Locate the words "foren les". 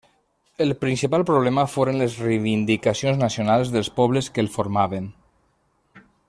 1.73-2.15